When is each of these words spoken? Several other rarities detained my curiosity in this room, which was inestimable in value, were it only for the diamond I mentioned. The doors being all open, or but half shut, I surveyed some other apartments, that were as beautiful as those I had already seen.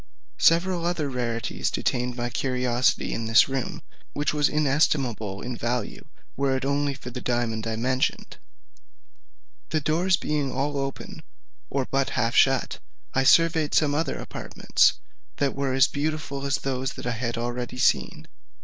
Several 0.39 0.83
other 0.83 1.07
rarities 1.11 1.69
detained 1.69 2.15
my 2.15 2.31
curiosity 2.31 3.13
in 3.13 3.25
this 3.25 3.47
room, 3.47 3.83
which 4.13 4.33
was 4.33 4.49
inestimable 4.49 5.43
in 5.43 5.55
value, 5.55 6.05
were 6.35 6.57
it 6.57 6.65
only 6.65 6.95
for 6.95 7.11
the 7.11 7.21
diamond 7.21 7.67
I 7.67 7.75
mentioned. 7.75 8.37
The 9.69 9.79
doors 9.79 10.17
being 10.17 10.51
all 10.51 10.75
open, 10.75 11.21
or 11.69 11.85
but 11.85 12.09
half 12.17 12.35
shut, 12.35 12.79
I 13.13 13.21
surveyed 13.23 13.75
some 13.75 13.93
other 13.93 14.17
apartments, 14.17 14.93
that 15.35 15.55
were 15.55 15.75
as 15.75 15.85
beautiful 15.87 16.47
as 16.47 16.55
those 16.55 16.97
I 16.97 17.11
had 17.11 17.37
already 17.37 17.77
seen. 17.77 18.25